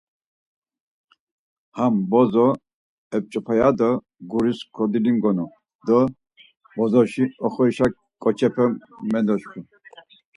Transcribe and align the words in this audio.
Ham 1.77 1.93
bozo 2.09 2.47
ep̌ç̌opa 3.15 3.53
ya 3.59 3.69
do 3.79 3.89
guris 4.31 4.59
kodolingonu 4.75 5.45
do 5.85 5.99
bozoşi 6.75 7.23
oxorişa 7.45 7.87
ǩoçepe 8.23 8.65
mendoşku. 9.11 9.59